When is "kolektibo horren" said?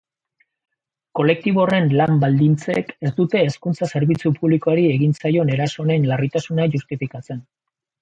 1.19-1.91